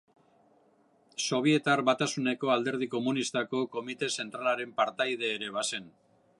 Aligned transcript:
Sobietar 1.25 1.83
Batasuneko 1.89 2.51
Alderdi 2.55 2.89
Komunistako 2.95 3.63
Komite 3.79 4.13
Zentralaren 4.23 4.77
partaide 4.83 5.31
ere 5.39 5.55
bazen. 5.61 5.91